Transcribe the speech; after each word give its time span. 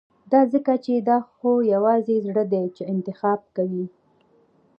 دا 0.31 0.41
ځکه 0.53 0.73
چې 0.85 0.93
دا 1.09 1.17
خو 1.33 1.51
يوازې 1.73 2.15
زړه 2.27 2.43
دی 2.51 2.65
چې 2.75 2.83
انتخاب 2.93 3.39
کوي. 3.55 3.85